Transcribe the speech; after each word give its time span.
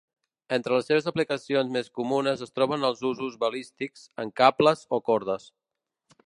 Entre 0.55 0.73
les 0.77 0.87
seves 0.91 1.09
aplicacions 1.11 1.69
més 1.75 1.91
comunes 1.99 2.41
es 2.45 2.55
troben 2.55 2.87
els 2.89 3.05
usos 3.11 3.37
balístics, 3.45 4.07
en 4.25 4.33
cables 4.43 4.83
o 4.99 5.01
cordes. 5.13 5.47